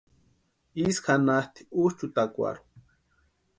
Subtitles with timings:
[0.83, 2.63] Isï janhatʼi úchʼutakwarhu.